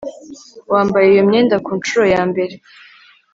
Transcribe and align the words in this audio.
Wambaye 0.71 1.07
iyo 1.09 1.23
myenda 1.29 1.55
kunshuro 1.65 2.03
yambere 2.13 2.55